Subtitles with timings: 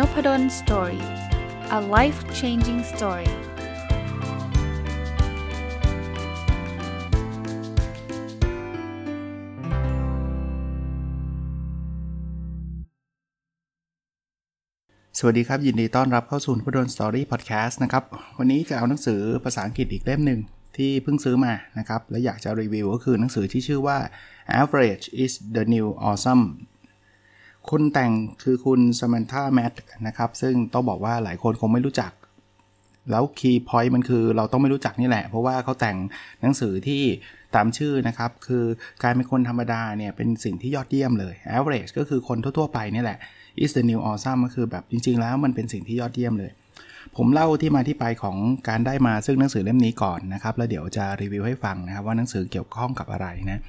[0.00, 1.04] n o p ด d o สตอรี่
[1.78, 3.32] a life changing story
[15.18, 18.04] สวัสดีครับ ยินดีต้อนรับเข้าสู่พดลสตอรี่พอดแคสต์นะครับ
[18.38, 20.40] วันนี้จะเอาหนังสือภาษาอังกฤษอีกเล่มหนึ่ง
[20.76, 23.98] ที่เพิ่งซื้อมานะครับ และอยากจะรีวิวก็คือหนังสือที่ชื่อว่า
[24.62, 26.44] average is the new awesome
[27.70, 29.72] คนแต่งคือคุณสมันธาแมท
[30.06, 32.12] นะครับ ซึ่งต้องบอกว่าหลายคนคงไม่รู้จัก
[33.10, 35.96] แล้วคีย์พอยต์มันคือเราต้องไม่รู้จักนี่แหละ เพราะว่าเขาแต่ง
[36.42, 37.02] หนังสือที่
[37.54, 38.64] ตามชื่อนะครับ คือ
[39.02, 43.18] การเป็นคนธรรมดาเนี่ย เป็นสิ่งที่ยอดเยี่ยมเลย average ก็คือคนทั่ว ๆ ไปนี่แหละ
[43.62, 46.50] is the new awesome ก็คือแบบจริง ๆ แล้วมันเป็นสิ่งที่ยอดเยี่ยมเลย
[47.16, 48.36] ผมเล่าที่มาที่ไปของ
[48.68, 53.60] การได้มาซึ่งหนังสือเล่มนี้ก่อนนะครับ แล้วเดี๋ยวจะรีวิวให้ฟังนะครับว่าหนังสือเกี่ยวข้องกับอะไรนะ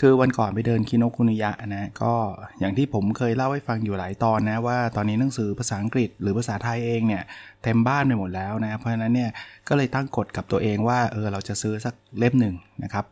[0.00, 2.14] คือวันก่อนไปเดินคิโนคุนิยะนะก็
[2.60, 7.22] อย่างที่ผมเคยเล่าให้ฟังอยู่หลายตอนนะว่าตอนนี้หนังสือภาษาอังกฤษหรือภาษาไทยเองเนี่ย
[7.62, 9.30] เต็มบ้านไปหมดแล้วนะเพราะฉะนั้นเนี่ย
[9.68, 12.54] ก็เลยตั้งกฎกับตัวเองว่าเออเราจะซื้อสักเล่มหนึ่ง
[12.84, 13.04] นะครับ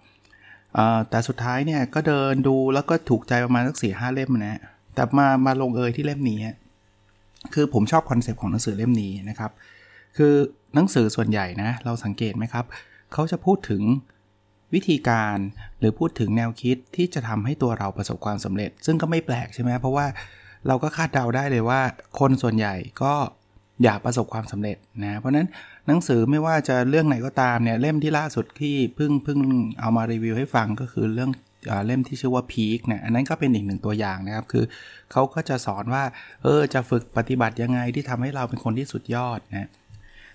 [1.11, 4.61] แต่สุดท้ายเนี่ยก็เดินดูแล้วก็ถูกใจประมาณสักสี่ห้าเล่มนะ
[4.95, 6.39] แต่มามาลงเอยที่เล่มนี้
[7.55, 9.51] คือผมชอบคอนเซปต์ของหนังสือเล่มนี้นะครับ
[10.17, 10.34] คือ
[10.75, 12.64] หนังสือส่วนใหญ่นะเราสังเกตไหมครับ
[13.12, 13.83] เขาจะพูดถึง
[14.75, 15.36] วิธีการ
[15.78, 20.06] หรือพูดถึงแนวคิดที่จะทำให้ตัวเราประสบความสำเร็จ ซึ่งก็ไม่แปลกใช่ไหมเพราะว่า
[20.67, 21.80] เราก็คาดเดาได้เลยว่า
[22.20, 23.12] คนส่วนใหญ่ก็
[23.84, 25.48] อยากประสบความสำเร็จนะเพราะนั้น
[25.86, 29.39] หนังสือไม่ว่าจะเรื่องไหนก็ตามเนี่ยเล่มที่ล่าสุดที่เพิ่งเพิ่ง
[29.80, 31.30] เอามารีวิวให้ฟังก็คือเรื่อง
[31.86, 34.64] เล่มที่ชื่อว่าพีคเนี่ยอันนั้นก็เป็นอีกหนึ่งตัวอย่างนะครับ คือ
[35.12, 36.05] เขาก็จะสอนว่า
[36.42, 39.69] เออจะฝึกปฏิบัติยังไงที่ทำให้เราเป็นคนที่สุดยอดนะ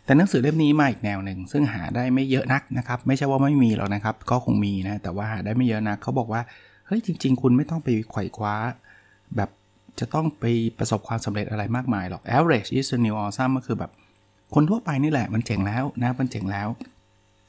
[0.09, 6.41] แต่หนังสือเล่มนี้มาอีกแนวหนึ่งซึ่งหาได้ไม่เยอะนักนะครับ ไม่ใช่ว่าไม่มีหรอกนะครับ ก็คงมีนะ แต่ว่าหาได้ไม่เยอะนักเขาบอกว่า
[6.87, 8.55] เฮ้ยจริง ๆ คุณไม่ต้องไปไขว่คว้า
[9.35, 9.49] แบบ
[9.99, 10.45] จะต้องไป
[10.79, 13.91] ประสบความสำเร็จอะไรมากมายหรอก average is the new awesome ก็คือแบบ
[14.55, 16.67] คนทั่วไปนี่แหละมันเจ๋งแล้วนะมันเจ๋งแล้ว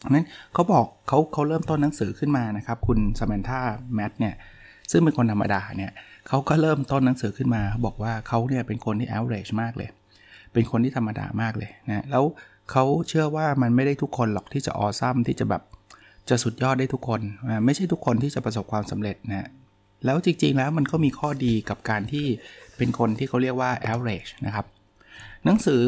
[0.09, 3.61] นั้นเขาบอกเขาเขาเริ่มต้นหนังสือขึ้นมานะครับ คุณสมานธา
[3.95, 4.35] แมทเนี่ย
[4.91, 5.93] ซึ่งเป็นคนธรรมดาเนี่ย
[6.29, 9.91] เขาก็เริ่มต้นหนังสือขึ้นมาเขาบอกว่าเขาเนี่ยเป็นคนที่ average มากเลย
[10.55, 12.25] เป็นคนที่ธรรมดามากเลยนะแล้ว
[12.71, 15.63] เขาเชื่อว่ามันไม่ได้ทุกคนหรอกที่จะออซัมที่จะแบบ
[16.29, 17.21] จะสุดยอดได้ทุกคน
[17.65, 19.49] ไม่ใช่ทุกคนที่จะประสบความสำเร็จนะ
[20.05, 22.27] แล้วจริงๆแล้วมันก็มีข้อดีกับการที่
[22.77, 24.67] เป็นคนที่เขาเรียกว่า average นะครับ
[25.45, 25.85] หนังสือ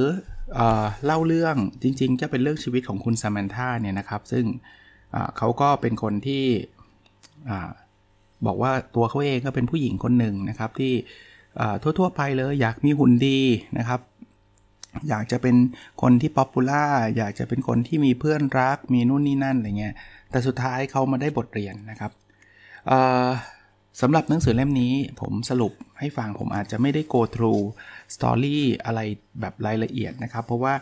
[0.55, 0.61] เอ
[1.07, 4.45] เล่าเรื่องจริงๆ จะเป็นเรื่องชีวิตของคุณซามนธาเนี่ยนะครับ ซึ่ง
[5.39, 6.45] เขาก็เป็นคนที่
[8.47, 10.93] บอกว่าตัวเขาเองก็เป็นผู้หญิงคนหนึ่งนะครับที่
[11.83, 13.41] ทั่วๆไปเลยอยากมีหุ่นดี
[13.79, 14.01] นะครับ
[15.09, 15.57] อยากจะเป็น
[16.03, 16.85] คนที่ป๊อปปูล่า
[17.17, 19.95] อยากจะเป็นคนที่มีเพื่อนรักมีนู่นนี่นั่นอะไรเงี้ย
[20.31, 22.13] แต่สุดท้ายเขามาได้บทเรียนนะครับ
[24.01, 27.63] สำหรับหนังสือเล่มนี้ผมสรุปให้ฟังผมอาจจะไม่ได้ go through
[28.15, 29.01] story อะไร
[29.41, 30.75] แบบรายละเอียดนะครับ เพราะว่า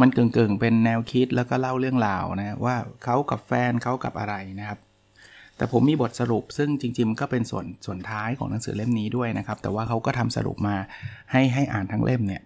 [0.00, 4.78] มันเกิงๆ เป็นแนวคิดแล้วก็เล่าเรื่องราวนะว่าเขากับแฟนเขากับอะไรนะครับ
[5.56, 10.76] แต่ผมมีบทสรุปซึ่งจริงๆ ก็เป็นส่วนส่วนท้ายของหนังสือเล่มนี้ด้วยนะครับ แต่ว่าเขาก็ทำสรุปมา
[11.32, 12.42] ให้ให้อ่านทั้งเล่มเนี่ย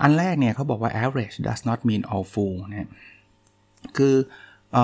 [0.00, 2.90] อันแรกเนี่ยเขาบอกว่า average does not mean all fool นะ
[3.96, 4.14] คือ
[4.76, 4.78] อ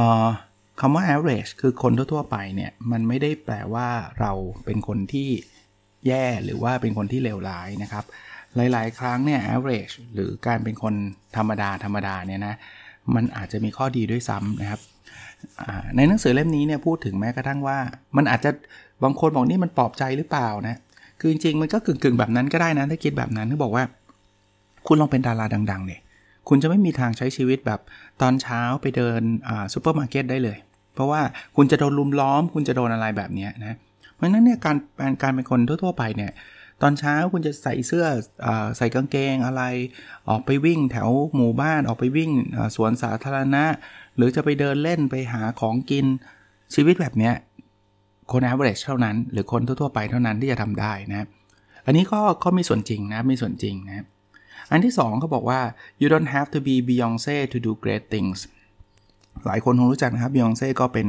[0.81, 3.89] คำว่า average คือคนทั่วๆไปเนี่ยมันไม่ได้แปลว่า
[4.21, 4.33] เรา
[4.65, 5.29] เป็นคนที่
[6.07, 8.05] แย่หรือว่าเป็นคนที่เลวร้ายนะครับ
[8.57, 10.95] หลายๆ ครั้งเนี่ย average หรือการเป็นคน
[11.37, 12.55] ธรรมดาธรรมดาเนี่ยนะ
[13.15, 14.81] มันอาจจะมีข้อดีด้วยซ้ำนะครับ
[15.97, 17.79] ในหนังสือเล่มนี้เนี่ยพูดถึงแม้กระทั่งว่า
[18.17, 18.51] มันอาจจะ
[19.05, 20.77] บางคนบอกนี่มันปลอบใจหรือเปล่านะ
[21.21, 23.85] คือจริงๆมันก็กึ่งๆแบบนั้นก็ได้นะถ้าคิดแบบนั้นที่บอกว่า
[24.89, 26.01] คุณลองเป็นดาราดังๆเนี่ย
[26.49, 27.81] คุณจะไม่มีทางใช้ชีวิตแบบ
[28.23, 29.21] ตอนเช้าไปเดิน
[29.73, 30.59] ซูเปอร์มาร์เก็ตได้เลย
[30.95, 31.21] เพราะว่า
[31.57, 33.77] คุณจะโดนรุมล้อม คุณจะโดนอะไรแบบนี้นะ
[34.15, 34.77] เพราะฉะนั้นเนี่ยการ
[35.23, 36.33] การเป็นคนทั่วๆไปเนี่ย
[36.83, 39.63] ตอนเช้าคุณจะใส่เสื้อใส่กางเกงอะไร
[40.29, 42.31] ออกไปวิ่งแถวหมู่บ้านออกไปวิ่ง
[42.77, 43.65] สวนสาธารณะ
[44.17, 46.07] หรือจะไปเดินเล่นไปหาของกิน
[46.75, 47.35] ชีวิตแบบเนี้ย
[48.33, 51.27] คน average เท่านั้น หรือคนทั่วๆไปเท่านั้นที่จะทำได้นะ
[51.87, 54.05] อันนี้ก็ก็มีส่วนจริงนะมีส่วนจริงนะ
[54.71, 55.61] อันที่2เขาบอกว่า
[56.01, 58.39] you don't have to be Beyonce to do great things
[59.47, 61.07] หลายคนคงรู้จักนะครับ Beyonce ก็เป็น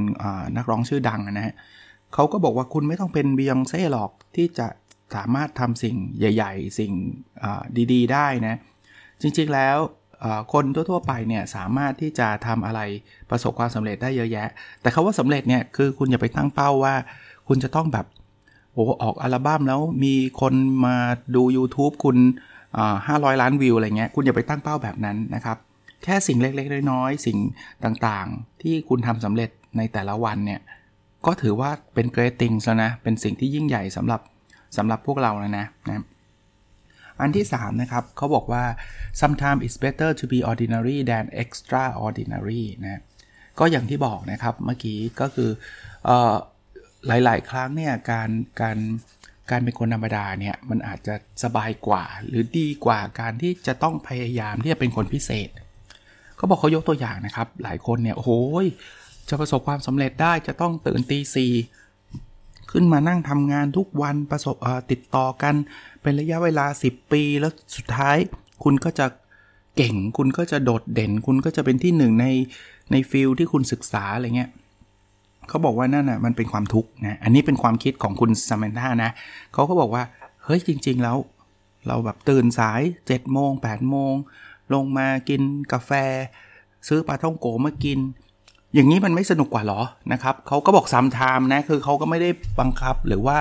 [0.58, 1.56] นักร้องชื่อดังนะฮะ
[2.14, 4.68] เขาก็บอกว่าคุณไม่ต้องเป็น Beyonce หรอกที่จะ
[5.16, 6.94] สามารถทำสิ่งใหญ่ ๆ สิ่ง
[7.94, 8.56] ดี ๆ ได้นะ
[9.22, 9.78] จริง ๆ แล้ว
[10.54, 12.82] คนทั่ว ๆ ไปเนี่ยสามารถที่จะทำอะไร
[13.30, 14.48] ประสบความสำเร็จได้เยอะแยะ
[14.82, 16.96] แต่คาว่าสำเร็จเนี่ยคือคุณอย่าไปตั้งเป้าว่า
[17.48, 18.06] คุณจะต้องแบบ
[18.74, 20.54] โอ้ออกอัลบั้มแล้วมีคน
[20.86, 20.96] มา
[21.36, 22.18] ดู YouTube คุณ
[23.08, 25.58] ห้าร้อยล้านวิวอะไรเงี้ยคุณอย่าไปตั้งเป้าแบบนั้นนะครับ
[26.04, 27.38] แค่สิ่งเล็กๆ น้อยๆ สิ่ง
[27.84, 30.62] ต่างๆ ที่คุณทำสำเร็จในแต่ละวันเนี่ย
[31.26, 34.22] ก็ถือว่าเป็น great things แล้วนะ เป็นสิ่งที่ยิ่งใหญ่สำหรับ
[34.78, 36.04] สำหรับพวกเราแล้วนะนะ
[37.22, 38.64] อันที่ 3 นะครับเขาบอกว่า
[39.22, 43.02] sometimes it's better to be ordinary than extraordinary นะ
[43.60, 45.50] ก็อย่างที่บอกนะครับเมื่อกี้ก็คือ
[46.10, 46.12] อ
[47.08, 48.30] หลาย ๆ ครั้งเนี่ยการ
[48.62, 48.78] การ
[49.52, 55.50] การเป็นคนธรรมดาเนี่ยมันอาจจะสบายกว่า หรือดีกว่าการที่จะต้องพยายามที่จะเป็นคนพิเศษ
[56.36, 58.32] เขาบอกเขายกตัวอย่างนะครับ หลายคนเนี่ยโอ้โห
[59.30, 61.54] จะประสบความสำเร็จได้จะต้องตื่นตีสี่
[62.72, 64.56] ขึ้นมานั่งทำงานทุกวันประสบ
[64.92, 65.56] ติดต่อกัน
[66.02, 68.18] เป็นระยะเวลา 10 ปี แล้วสุดท้าย
[68.64, 69.06] คุณก็จะ
[69.76, 72.26] เก่ง คุณก็จะโดดเด่น คุณก็จะเป็นที่หนึ่งใน
[72.92, 74.52] ในฟิลที่คุณศึกษาอะไรเงี้ย
[75.50, 79.12] เขาบอกว่านั่นน่ะมันเป็นความทุกข์นะอันนี้เป็นความคิดของคุณซามนธานะ
[79.54, 80.04] เขาก็บอกว่า
[80.44, 81.18] เฮ้ยจริง ๆ แล้ว
[81.88, 84.14] เราแบบตื่นสาย7โมง8โมง
[84.74, 85.42] ลงมากิน
[85.74, 85.92] กาแฟ
[86.88, 88.00] ซื้อปลาท่องโกมากิน
[88.74, 89.82] อย่างนี้มันไม่สนุกกว่าหรอ
[90.14, 92.30] นะครับเขาก็บอก sometimes นะคือเขาก็ไม่ได้
[92.60, 93.38] บังคับหรือว่า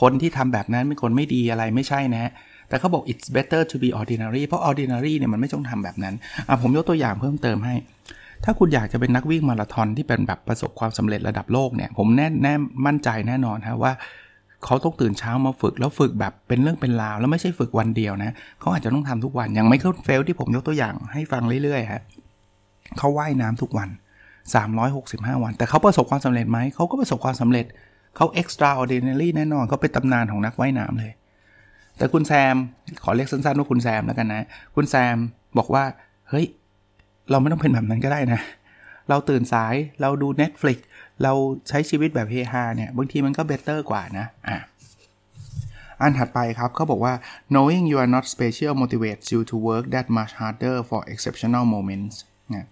[0.00, 2.30] คนที่ทำแบบนั้นเป็นคนไม่ดีอะไรไม่ใช่นะ
[2.68, 6.14] แต่เขาบอก it's better to be ordinary เพราะ ordinary เนี่ยมันไม่ต้องทำแบบนั้น
[6.48, 7.74] อะผมยกตัวอย่างเพิ่มเติมให้
[8.44, 12.54] ถ้าคุณอยากจะเป็นนักวิ่งมาราธอนที่เป็นแบบประสบความสำเร็จระดับโลกเนี่ย ผมแน่แน่
[12.86, 13.92] มั่นใจแน่นอนฮะว่า
[14.64, 18.30] เขาต้องตื่นเช้ามาฝึกแล้วฝึกแบบเป็นเรื่องเป็นราว แล้วไม่ใช่ฝึกวันเดียวนะ
[18.60, 22.02] เขาอาจจะต้องทำทุกวันอย่างไมเคิลเฟลป์สที่ผมยกตัวอย่างให้ฟังเรื่อยๆฮะ
[22.98, 23.88] เขาว่ายน้ำทุกวัน
[24.66, 27.66] 365 วัน แต่เขาประสบความสำเร็จไหมเขาก็ประสบความสำเร็จ
[28.16, 31.12] เขา extraordinary แน่นอนเขาเป็นตำนานของนักว่ายน้ำเลย
[31.96, 32.56] แต่คุณแซม
[33.02, 35.16] ขอเรียกสั้นๆว่าคุณแซมแล้วกันนะ คุณแซม
[35.58, 35.84] บอกว่า
[36.30, 36.46] เฮ้ย
[37.30, 38.40] เราไม่ต้องเป็นแบบนั้นก็ได้นะ
[39.08, 40.78] เราตื่นสายเราดู Netflix
[41.22, 41.32] เรา
[41.68, 44.58] ใช้ชีวิตแบบเฮฮาเนี่ย บางทีมันก็เบเตอร์กว่านะอะ
[46.00, 47.14] อันถัดไปครับเขาบอกว่า
[47.54, 52.14] knowing you are not special motivates you to work that much harder for exceptional moments
[52.54, 52.66] นะ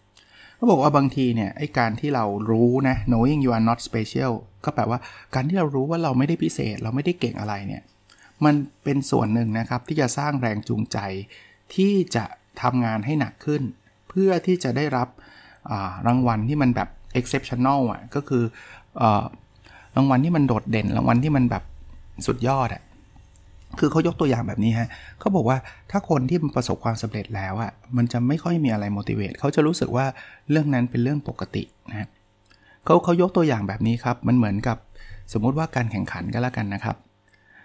[0.56, 4.32] เขาบอกว่าบางทีเนี่ยไอการที่เรารู้นะ knowing you are not special
[4.64, 4.98] ก็แปลว่า
[5.34, 7.82] การที่เรารู้ว่าเราไม่ได้พิเศษ เราไม่ได้เก่งอะไรเนี่ย
[8.44, 8.54] มัน
[8.84, 10.98] เป็นส่วนหนึ่งนะครับที่จะสร้างแรงจูงใจ
[11.74, 12.24] ที่จะ
[12.62, 13.62] ทำงานให้หนักขึ้น
[14.10, 15.08] เพื่อที่จะได้รับ
[16.06, 18.42] รางวัลที่มันแบบ exceptional อะก็คือ
[19.00, 19.02] อ
[19.96, 21.62] รางวัลที่มันโดดเด่น รางวัลที่มันแบบ
[22.26, 22.82] สุดยอดอะ
[23.78, 25.58] คือเขายกตัวอย่างแบบนี้ฮะเขาบอกว่า
[25.90, 30.06] ถ้าคนที่ประสบความสำเร็จแล้วอะ่ะมันจะไม่ค่อยมีอะไร motivate เขาจะรู้สึกว่า
[30.50, 32.08] เรื่องนั้นเป็นเรื่องปกตินะ
[32.84, 34.76] เขาเขายกตัวอย่างแบบนี้ครับ มันเหมือนกับ
[35.32, 36.96] สมมุติว่าการแข่งขันก็แล้วกันนะครับ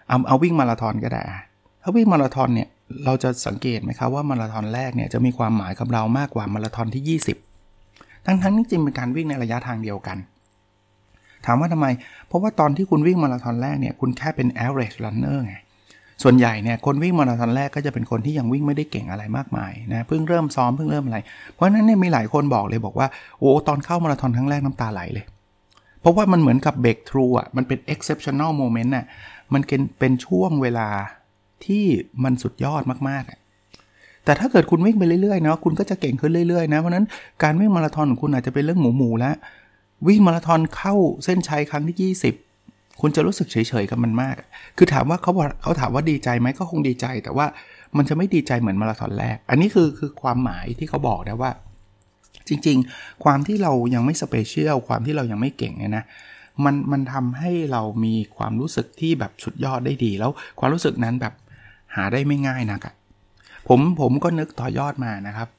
[0.07, 1.21] เอาเอาวิ่งมาราธอนก็ได้
[1.81, 2.69] ถ้าวิ่งมาราธอนเนี่ย
[3.05, 7.19] เราจะสังเกตไหมครับว่ามาราธอนแรกเนี่ยจะมีความหมายกับเรามากกว่ามาราธอนที่
[7.65, 10.17] 20 ทั้งทั้งนี้จริงเป็นการวิ่งในระยะทางเดียวกัน
[11.45, 11.87] ถามว่าทำไม
[12.27, 15.55] เพราะว่าตอนที่คุณวิ่งมาราธอนแรกเนี่ยคุณแค่เป็น average runner ไง
[16.23, 21.17] ส่วนใหญ่เนี่ยคนวิ่งมาราธอนแรกก็จะเป็นคนที่ยังวิ่งไม่ได้เก่งอะไรมากมายนะเพิ่งเริ่มซ้อมเพิ่งเริ่มอะไร
[21.53, 23.07] เพราะฉะนั้นเนี่ยมีหลายคนบอกเลยบอกว่า
[23.39, 25.25] โอ้ตอนเข้ามาราธอนครั้งแรกน้ำตาไหลเลย
[26.01, 29.05] เพราะว่ามันเหมือนกับเบรกทรูอะมันเป็น exceptional moment น่ะ
[29.53, 30.87] มันเป็นเป็นช่วงเวลา
[31.65, 31.83] ที่
[32.23, 37.05] มันสุดยอดมากๆ แต่ถ้าเกิดคุณวิ่งไปเรื่อยๆเนาะคุณก็จะเก่งขึ้นเรื่อยๆนะ เพราะนั้น
[37.43, 39.35] การวิ่งมาราธอนของคุณอาจจะเป็นเรื่องหมูๆแล้ว
[40.07, 40.93] วิ่งมาราธอนเข้า
[41.25, 42.13] เส้นชัยครั้งที่
[42.51, 44.35] 20 คุณจะรู้สึกเฉยๆกับมันมาก
[44.77, 45.31] คือถามว่าเขา
[45.61, 47.45] เขาถามว่าดีใจไหมก็คงดีใจ แต่ว่า
[47.97, 51.51] มันจะไม่ดีใจเหมือนมาราธอนแรก อันนี้คือคือความหมายที่เขาบอกนะว่า
[52.47, 56.05] จริงๆ ความที่เรายังไม่สเปเชียลความที่เรายังไม่เก่งเนี่ยนะ
[56.65, 61.33] มันมันทำให้เรามีความรู้สึกที่แบบสุดยอดได้ดี แล้วความรู้สึกนั้นแบบ
[61.95, 62.93] หาได้ไม่ง่ายนักอะ
[63.67, 65.49] ผมผมก็นึกต่อยอดมานะครับ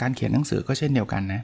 [0.00, 1.42] การเขียนหนังสือก็เช่นเดียวกันนะ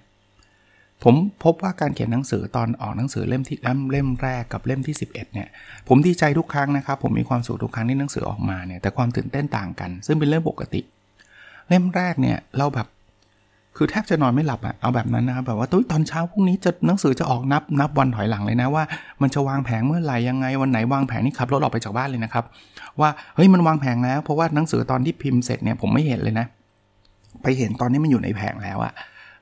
[1.04, 3.58] ผมพบว่าการเขียนหนังสือตอนออกหนังสือเล่มที่
[3.92, 5.48] เล่มแรกกับเล่มที่ 11 เนี่ย
[5.88, 10.80] ผมดีใจทุกครั้งนะครับ ผมมีความสุขทุกครั้งที่หนังสือออกมาเนี่ย แต่ความตื่นเต้นต่างกัน ซึ่งเป็นเรื่องปกติ
[11.68, 12.86] เล่มแรกเนี่ยเราแบบ
[13.76, 18.84] คือแทบจะนอนไม่หลับอะเอาแบบนั้นนะครับแบบว่าตอนเช้าพรุ่งนี้จะหนังสือจะออกนับนับวันถอยหลังเลยนะว่า
[19.22, 22.44] มันจะวางแผงเมื่อไหร่ยังไงวันไหนวางแผงนี่ขับรถออกไปจากบ้านเลยนะครับ
[23.00, 26.46] ว่าเฮ้ยมันวางแผงแล้ว เพราะว่าหนังสือตอนที่พิมพ์เสร็จเนี่ยผมไม่เห็นเลยนะ
[27.42, 28.92] ไปเห็นตอนนี้มันอยู่ในแผงแล้วอะ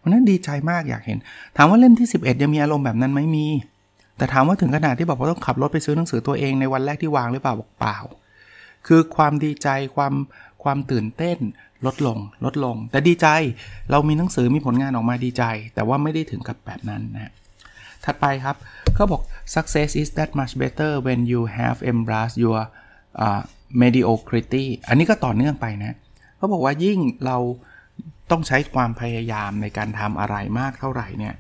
[0.03, 1.19] วันนั้นดีใจมากอยากเห็น
[1.57, 3.47] ถามว่าเล่มที่ 11 ยังมีอารมณ์แบบนั้นไหมมี
[4.17, 7.99] แต่ถามว่าถึงขนาดที่บอกว่าต้องขับรถไปซื้อหนังสือตัวเองในวันแรกที่วางหรือเปล่าบอกเปล่า
[8.87, 10.13] คือความดีใจความ
[10.65, 11.38] ความตื่นเต้น
[11.87, 13.29] ลดลงลดลง แต่ดีใจ
[13.91, 17.33] เรามีหนังสือมีผลงานออกมาดีใจ แต่ว่าไม่ได้ถึงกับแบบนั้นนะ
[18.05, 18.57] ถัดไปครับ
[18.95, 19.23] เขาบอก
[19.55, 22.61] success is that much better when you have embraced your
[23.25, 23.43] uh,
[23.83, 25.97] mediocrity อันนี้ก็ต่อเนื่องไปนะ
[26.37, 27.38] เขาบอกว่ายิ่งเรา
[28.31, 31.35] ต้องใช้ความพยายามในการทำอะไรมากเท่าไหร่เนี่ย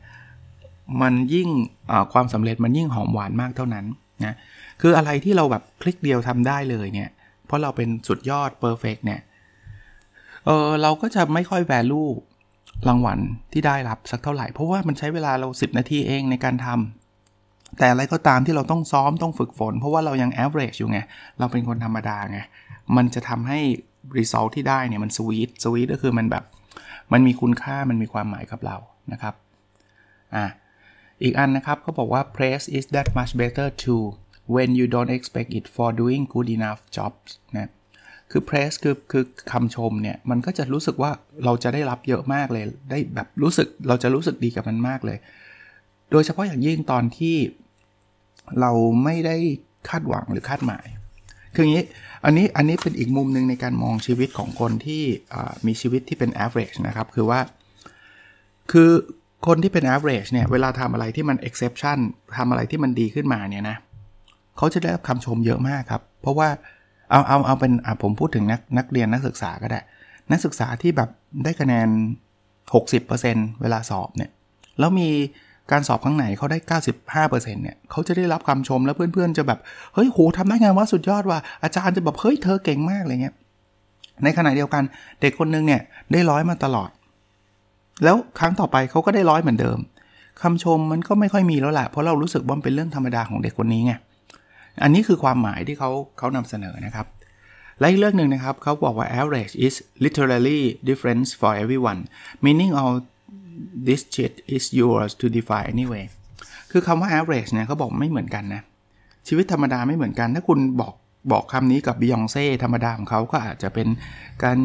[1.02, 1.48] มันยิ่ง
[2.12, 3.86] ความสำเร็จมันยิ่งหอมหวานมากเท่านั้น
[4.24, 4.34] นะ
[4.80, 7.10] คืออะไรที่เราแบบคลิกเดียวทำได้เลยเนี่ย
[7.48, 9.20] เพราะเราเป็นสุดยอดเพอร์เฟกเนี่ย
[10.46, 12.04] เออเราก็จะไม่ค่อยแวลู
[12.88, 13.18] รางวัล
[13.52, 20.98] ที่ได้รับสักเท่าไหร่ เพราะว่ามันใช้เวลาเรา 10 นาทีเองในการทำแต่อะไรก็ตามที่เราต้องซ้อมต้องฝึกฝน เพราะว่าเรายัง average อยู่ไง
[21.38, 22.38] เราเป็นคนธรรมดาไง
[22.96, 23.60] มันจะทำให้
[24.18, 26.44] result ที่ได้เนี่ยมัน sweet sweet ก็คือมันแบบ
[27.12, 28.76] มันมีคุณค่ามันมีความหมายกับเรา
[29.12, 29.34] นะครับ
[30.36, 30.46] อะ
[31.22, 34.04] อีกอันนะครับเขาบอกว่า praise is that much better too
[34.54, 37.70] when you don't expect it for doing good enough jobs นะ
[38.30, 41.10] คือ praise คือคือคำชมเนี่ย มันก็จะรู้สึกว่า
[41.44, 45.18] เราจะได้รับเยอะมากเลย ได้แบบรู้สึกเราจะรู้สึกดีกับมันมากเลย
[46.10, 47.36] โดยเฉพาะอย่างยิ่งตอนที่
[48.60, 48.72] เรา
[49.04, 49.36] ไม่ได้
[49.88, 50.86] คาดหวังหรือคาดหมาย
[51.54, 51.84] คืออย่างนี้
[52.24, 55.02] อันนี้อันนี้เป็นอีกมุมหนึ่งในการมองชีวิตของคนที่
[55.66, 57.40] มีชีวิตที่เป็น average นะครับ คือว่า
[58.72, 58.90] คือ
[59.46, 61.98] คนที่เป็น average เนี่ย เวลาทำอะไรที่มัน exception
[62.36, 66.48] ทำอะไรที่มันดีขึ้นมาเนี่ยนะเขาจะได้รับคำชมเยอะมากครับ เพราะว่า
[67.10, 67.72] เอาเอาเอาเป็น
[68.02, 69.80] ผมพูดถึงนักนักเรียนนักศึกษาก็ได้
[70.32, 71.08] นักศึกษาที่แบบ
[71.44, 71.88] ได้คะแนน
[72.94, 74.30] 60%เวลาสอบเนี่ย
[74.78, 75.08] แล้วมี
[75.70, 76.58] การสอบข้างไหนเขาได้
[77.10, 79.58] 95%เนี่ยเขาจะได้รับคำชมแล้วเพื่อนๆ จะแบบ
[79.94, 83.34] เฮ้ยโหทำได้ไงว่าสุดยอดว่ะอาจารย์จะแบบ เฮ้ยเธอเก่งมากอะไรเงี้ย
[84.24, 84.82] ในขณะเดียวกัน
[85.20, 85.80] เด็กคนนึงเนี่ย
[86.12, 86.90] ได้ร้อยมาตลอด
[88.04, 89.78] แล้วครั้งต่อไปเขาก็ได้ร้อยเหมือนเดิม
[90.42, 93.92] คำชมมันก็ไม่ค่อยมีแล้วแหละเพราะเรารู้สึกว่าเป็นเรื่องธรรมดาของเด็กคนนี้ไง
[94.82, 97.06] อันนี้คือความหมายที่เขาเขานำเสนอนะครับ
[97.80, 102.00] และอีกเรื่องหนึ่งนะครับเขาบอกว่า average is literally difference for everyone
[102.44, 102.96] meaning all
[103.88, 106.04] this shit is yours to define anyway
[106.70, 108.62] คือคำว่า average เนี่ยเขาบอกไม่เหมือนกันนะ
[109.28, 110.94] ชีวิตธรรมดาไม่เหมือนกัน ถ้าคุณบอก
[111.32, 113.88] บอกคำนี้กับบิยองเซ่ธรรมดาของเขาก็อาจจะเป็น
[114.42, 114.58] การ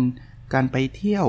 [0.53, 1.25] การไปเที่ยว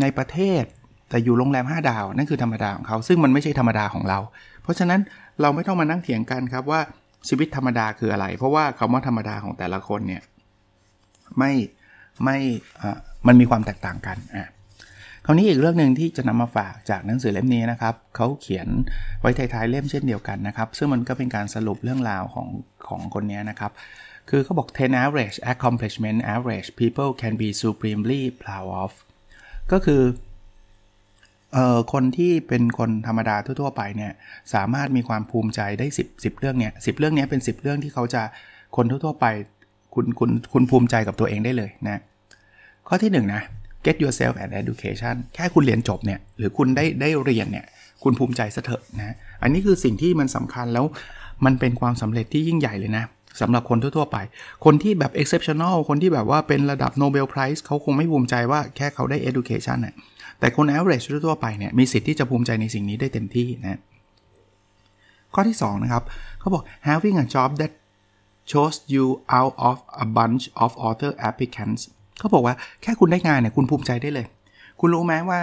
[0.00, 0.62] ในประเทศ
[1.08, 4.18] แต่อยู่โรงแรม 5 ดาว นั่นคือธรรมดาของเขา ซึ่งมันไม่ใช่ธรรมดาของเรา
[4.62, 5.00] เพราะฉะนั้น
[5.40, 6.80] เราไม่ต้องมานั่งเถียงกันครับว่า
[7.28, 10.22] ชีวิตธรรมดาคืออะไร เพราะว่าคำว่าธรรมดาของแต่ละคนเนี่ย
[11.38, 11.52] ไม่
[12.24, 12.38] ไม่
[13.26, 14.50] มันมีความแตกต่างกันอะ
[15.26, 18.68] คราวนี้อีกเรื่องหนึ่งที่จะนำมาฝากจากหนังสือเล่มนี้นะครับเขาเขียน
[19.20, 22.48] ไว้ท้ายๆเล่มเช่นเดียวกันนะครับ ซึ่งมันก็เป็นการสรุปเรื่องราวของ
[22.88, 23.72] ของคนนี้นะครับ
[24.30, 28.92] คือเขาบอก10 average accomplishment average people can be supremely proud of
[29.72, 30.02] ก็คือ
[31.92, 34.12] คนที่เป็นคนธรรมดาทั่ว ๆ ไปเนี่ย
[34.54, 38.22] สามารถมีความภูมิใจได้ 10 10 เรื่องเนี่ยสิเรื่องนี้เป็น 10 เรื่องที่เขาจะ
[38.76, 39.26] คนทั่ว ๆ ไป
[39.94, 42.00] คุณคุณคุณภูมิใจกับตัวเองได้เลยนะ
[42.88, 43.42] ข้อที่1นนะ
[43.84, 47.66] get yourself an education แค่คุณเรียนจบเนี่ยหรือคุณได้ได้เรียนเนี่ย
[48.02, 50.84] คุณภูมิใจซะเถอะนะอันนี้คือสิ่งที่มันสำคัญแล้ว
[51.44, 53.04] มันเป็นความสำเร็จที่ยิ่งใหญ่เลยนะ
[53.40, 54.16] สำหรับคนทั่ว ๆ ไป
[54.64, 59.94] คนที่แบบ exceptional คนที่แบบว่าเป็นระดับ Nobel Prize เขาคงไม่ภูมิใจว่าแค่เขาได้ education น่ะ
[60.40, 63.80] แต่คน average ทั่วไปเนี่ยมีสิทธิ์ที่จะภูมิใจในสิ่งนี้ได้เต็มที่นะ
[65.34, 66.02] ข้อที่ 2 นะครับ
[66.38, 67.72] เขาบอก having a job that
[68.50, 69.06] chose you
[69.38, 71.82] out of a bunch of other applicants
[72.18, 74.26] เขาบอกว่าแค่คุณได้งานเนี่ยคุณภูมิใจได้เลย
[74.80, 75.38] คุณรู้ไหมว่า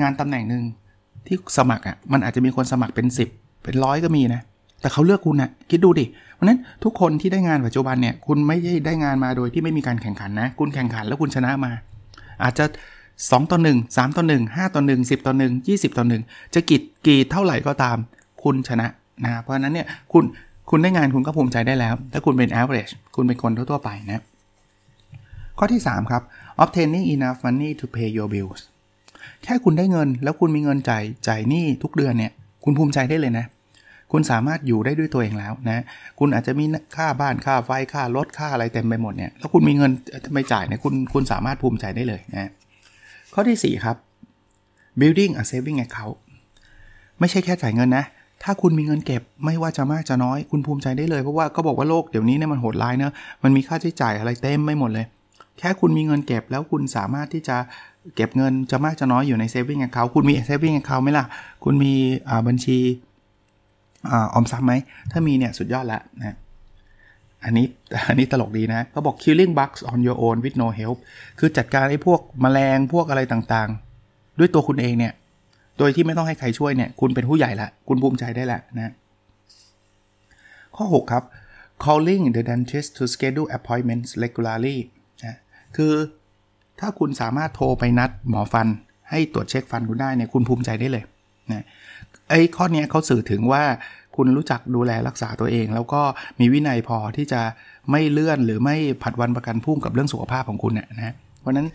[0.00, 0.62] งานตำแหน่งหนึ่ง
[1.26, 4.40] ที่สมัครอะมันอาจจะมีคนสมัครเป็น 10 เป็นร้อยก็มีนะ
[4.80, 11.72] แต่เขาเลือกคุณนะคิดดูดิเพราะนั้นทุกคนที่ได้งานปัจจุบันเนี่ยคุณไม่ได้ได้งานมาโดยที่ไม่มีการแข่งขันนะ คุณแข่งขันแล้วคุณชนะมา
[12.42, 12.64] อาจจะ
[13.28, 16.54] 2 ต่อ 1 3 ต่อ 1 5 ต่อ 1 10 ต่อ 1 20 ต่อ 1
[16.54, 17.96] จะกี่กี่เท่าไหร่ก็ตาม
[18.42, 18.86] คุณชนะ
[19.24, 20.24] นะเพราะฉะนั้นเนี่ยคุณ
[20.70, 24.22] คุณได้งานคุณก็ภูมิใจได้แล้ว ถ้าคุณเป็น average คุณเป็นคนทั่วๆไปนะ
[25.58, 26.22] ข้อที่ 3 ครับ
[26.62, 28.60] obtaining enough money to pay your bills
[29.44, 32.32] แค่คุณได้เงินแล้วคุณมีเงินจ่ายจ่ายหนี้ทุกเดือนเนี่ย
[32.64, 33.46] คุณภูมิใจได้เลยนะ
[34.12, 35.84] คุณสามารถอยู่ได้ด้วยตัวเองแล้วนะ
[36.18, 36.64] คุณอาจจะมี
[36.96, 39.90] ค่าบ้านค่าไฟค่ารถค่าอะไรเต็มไปหมดเนี่ย แล้วคุณมีเงิน
[40.34, 42.50] ไม่จ่ายเนี่ยคุณคุณสามารถภูมิใจได้เลยนะ
[43.34, 43.96] ข้อที่ 4 ครับ
[45.00, 46.16] building a saving account
[47.18, 48.04] ไม่ใช่แค่จ่ายเงินนะ
[48.42, 55.06] ถ้าคุณมีเงินเก็บไม่ว่าจะมากจะน้อย คุณภูมิใจได้เลย เพราะว่าก็บอกว่าโลกเดี๋ยวนี้เนี่ยมันโหดร้ายเนะมันมีค่าใช้จ่ายอะไรเต็มไม่หมดเลย
[55.58, 57.56] แค่คุณมีเงินเก็บแล้วคุณสามารถที่จะ
[58.16, 61.24] เก็บเงินจะมากจะน้อยอยู่ใน saving account คุณมี saving account ไหมล่ะ
[61.64, 61.92] คุณมี
[62.46, 62.78] บัญชี
[64.12, 64.72] ออมทรัพย์ไหม
[65.10, 66.36] ถ้ามีเนี่ยสุดยอดละนะ
[67.44, 67.66] อันนี้
[68.08, 70.98] อันนี้ตลกดีนะเขาบอก killing bugs on your own with no help
[71.38, 75.12] คือจัดการไอ้พวกมแมลงพวกอะไรต่างๆ ด้วยตัวคุณเองเนี่ย
[75.78, 78.92] โดยที่ไม่ต้องให้ใครช่วยเนี่ย คุณเป็นผู้ใหญ่ละ คุณภูมิใจได้ละนะ
[80.76, 81.24] ข้อ 6 ครับ
[81.84, 84.78] calling the dentist to schedule appointments regularly
[85.76, 85.92] คือ
[86.80, 88.68] ถ้าคุณสามารถโทรไปนัดหมอฟัน
[89.10, 91.04] ให้ตรวจเช็คฟันคุณได้เนี่ยคุณภูมิใจได้เลย
[91.52, 91.64] นะ
[92.30, 93.62] ไอ้ข้อนี้เขาสื่อถึงว่า
[94.22, 96.02] คุณรู้จักดูแลรักษาตัวเอง แล้วก็
[96.40, 97.40] มีวินัยพอที่จะ
[97.90, 101.66] ไม่เลื่อนหรือไม่ผัดวันประกันพุ่งกับเรื่องสุขภาพของคุณเนี่ยนะเพราะนั้น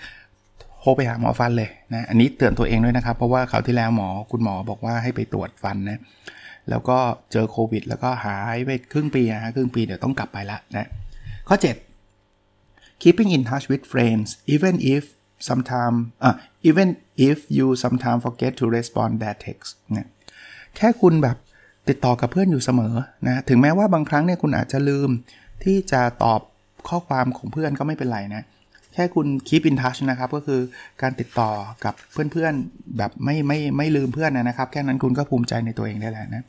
[0.80, 6.00] โทรไปหาหมอฟันเลยนะอันนี้เตือนตัวเองด้วยนะครับ เพราะว่าคราวที่แล้วหมอคุณหมอบอกว่าให้ไปตรวจฟันนะ
[6.70, 6.98] แล้วก็
[7.32, 10.88] เจอโควิด แล้วก็หายไปครึ่งปีนะครึ่งปีเดี๋ยวต้องกลับไปละนะ
[11.48, 11.56] ข้อ
[12.30, 15.04] 7 keeping in touch with friends even if
[15.48, 16.36] sometime uh,
[16.70, 16.88] even
[17.30, 20.08] if you sometime forget to respond bad text นี่ย
[20.76, 21.38] แค่คุณแบบ
[21.90, 22.94] ติดต่อกับเพื่อนอยู่เสมอ
[23.28, 25.10] นะถึงแม้ว่าบางครั้งเนี่ยคุณอาจจะลืม
[25.64, 26.42] ที่จะตอบ
[26.90, 28.44] ข้อความของเพื่อนก็ไม่เป็นไรนะ
[28.94, 30.62] แค่คุณ keep in touch นะครับก็คือ
[31.02, 31.52] การติดต่อ
[31.84, 31.94] กับ
[32.32, 36.44] เพื่อนๆ แบบไม่ไม่ไม่ลืมเพื่อนนะครับ แค่นั้นคุณก็ภูมิใจในตัวเองได้แล้วนะ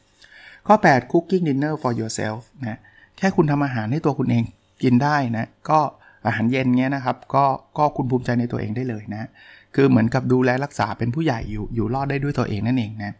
[0.67, 2.79] ข้อ 8 cooking dinner for yourself นะ
[3.19, 4.43] แค่คุณทำอาหารให้ตัวคุณเอง
[4.83, 5.81] กินได้นะก็
[6.27, 7.45] อาหารเย็นเงี้ยนะครับก็
[7.79, 9.29] ก็คุณภูมิใจในตัวเองได้เลยนะ
[9.75, 13.13] คือเหมือนกับดูแลรักษาเป็นผู้ใหญ่อยู่อยู่รอดได้ด้วยตัวเองนั่นเองนะ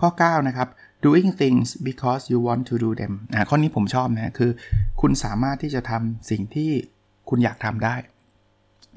[0.00, 0.68] ข้อ 9 นะครับ
[1.06, 4.50] doing things because you want to do them อ่าข้อนี้ผมชอบนะคือ
[5.00, 6.70] คุณสามารถที่จะทำสิ่งที่
[7.28, 7.94] คุณอยากทำได้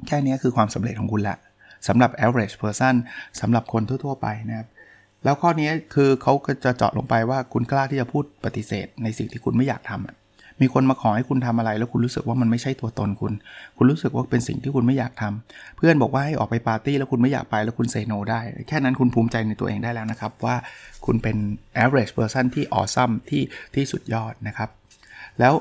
[0.08, 1.38] แค่นี้คือความสำเร็จของคุณละ
[1.88, 2.96] สำหรับ average person
[3.42, 4.68] สำหรับคนทั่ว ๆ ไปนะครับ
[5.24, 10.19] แล้วข้อนี้คือเขาก็จะเจาะลงไปว่าคุณกล้าที่จะพูดปฏิเสธในสิ่งที่คุณไม่อยากทำ
[10.62, 13.34] มีคนมาขอให้คุณทำอะไร แล้วคุณรู้สึกว่ามันไม่ใช่ตัวตนคุณ
[13.78, 20.56] คุณรู้สึกว่าเป็นสิ่งที่คุณไม่อยากทำเพื่อนบอกว่าให้ออกไปปาร์ตี้แล้วคุณไม่อยากไปแล้วคุณเซโนได้ แค่นั้นคุณภูมิใจในตัวเองได้แล้วนะครับ ว่า
[21.06, 21.38] คุณเป็น
[21.84, 23.44] average person ที่ awesome ที่
[23.76, 24.70] ที่สุดยอดนะครับ
[25.40, 25.54] แล้ว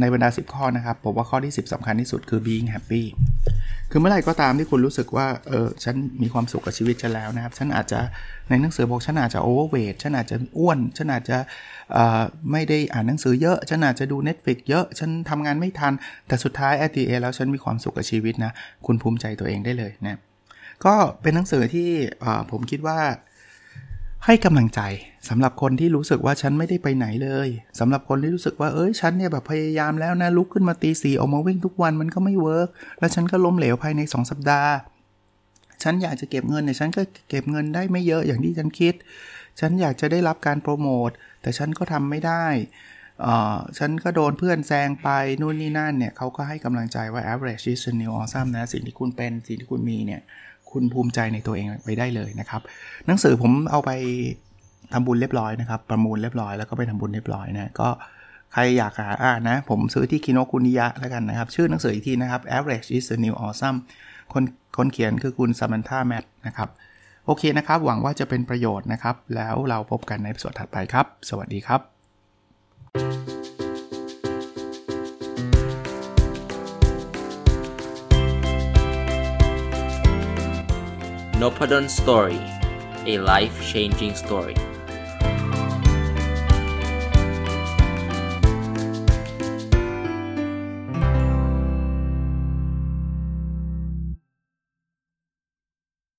[0.00, 3.04] ในบรรดา 10 ข้อนะครับผมว่าข้อที่ 10สำคัญที่สุดคือ being happy
[3.96, 8.00] คือเมื่อไหร่ก็ตามที่คุณรู้สึกว่า เออ ฉันมีความสุขกับชีวิตฉันแล้วนะครับ ฉันอาจจะ
[8.48, 11.38] ในหนังสือบอกฉันอาจจะ overweight ฉันอาจจะอ้วน ฉันอาจจะ
[12.52, 15.92] ไม่ได้อ่านหนังสือเยอะ ฉันอาจจะดู Netflix เยอะ ฉันทำงานไม่ทัน
[16.26, 18.52] แต่สุดท้าย at the end แล้วฉันมีความสุขกับชีวิตนะ
[18.86, 20.18] คุณภูมิใจตัวเองได้เลยนะ
[20.84, 21.88] ก็เป็นหนังสือที่
[22.50, 22.98] ผมคิดว่า
[24.24, 24.80] ให้กำลังใจ
[25.28, 27.48] สำหรับคนที่รู้สึกว่าฉันไม่ได้ไปไหนเลย
[27.80, 34.72] สำหรับคนที่รู้สึกว่าเอ้ยฉันเนี่ยแบบพยายามแล้วนะลุกขึ้นมาตีสี่ออกมาวิ่งทุกวันมันก็ไม่เวิร์กแล้วฉันก็ล้มเหลวภายใน 2 สัปดาห์
[35.82, 38.94] ฉันอยากจะเก็บเงินเนี่ยฉันก็เก็บเงินได้ไม่เยอะอย่างที่ฉันคิด
[39.60, 41.10] ฉันอยากจะได้รับการโปรโมท
[41.42, 42.46] แต่ฉันก็ทำไม่ได้
[43.78, 45.08] ฉันก็โดนเพื่อนแซงไป
[45.40, 50.20] นู่นนี่นั่นเนี่ยเขาก็ให้กำลังใจว่า average is the new awesome นะสิ่งที่คุณเป็นสิ่งที่คุณมีเนี่ย
[50.70, 52.62] คุณภูมิใจในตัวเองไปได้เลยนะครับ
[53.06, 53.90] หนังสือผมเอาไป
[54.94, 57.88] ทำบุญเรียบร้อยนะครับ ประมูลเรียบร้อยแล้วก็ไปทำบุญเรียบร้อยนะก็
[58.52, 63.78] ใครอยากหาอ่านนะ ผมซื้อที่คิโนคุนิยะแล้วกันนะครับ ชื่อหนังสืออีกทีนะครับ average is the new awesome
[64.32, 64.44] คน
[64.76, 66.68] คนเขียนคือคุณซามันธาแมทนะครับ
[67.26, 71.80] โอเคนะครับ หวังว่าจะเป็นประโยชน์นะครับ แล้วเราพบกันในส่วนถัดไปครับ สวัสดีครับ
[81.40, 82.40] n o p a d o n Story
[83.12, 84.56] a life changing story